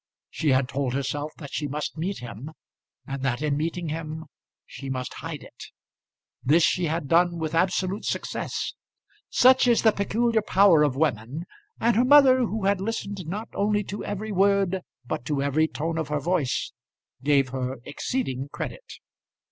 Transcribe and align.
She 0.31 0.49
had 0.49 0.67
told 0.67 0.95
herself 0.95 1.31
that 1.37 1.51
she 1.53 1.67
must 1.67 1.95
meet 1.95 2.21
him, 2.21 2.53
and 3.05 3.21
that 3.21 3.43
in 3.43 3.55
meeting 3.55 3.89
him 3.89 4.25
she 4.65 4.89
must 4.89 5.13
hide 5.13 5.43
it. 5.43 5.65
This 6.43 6.63
she 6.63 6.85
had 6.85 7.07
done 7.07 7.37
with 7.37 7.53
absolute 7.53 8.03
success. 8.05 8.73
Such 9.29 9.67
is 9.67 9.83
the 9.83 9.91
peculiar 9.91 10.41
power 10.41 10.81
of 10.81 10.95
women; 10.95 11.45
and 11.79 11.95
her 11.95 12.03
mother, 12.03 12.39
who 12.39 12.65
had 12.65 12.81
listened 12.81 13.27
not 13.27 13.49
only 13.53 13.83
to 13.83 14.03
every 14.03 14.31
word, 14.31 14.81
but 15.05 15.23
to 15.25 15.43
every 15.43 15.67
tone 15.67 15.99
of 15.99 16.07
her 16.07 16.19
voice, 16.19 16.73
gave 17.23 17.49
her 17.49 17.77
exceeding 17.85 18.49
credit. 18.51 18.93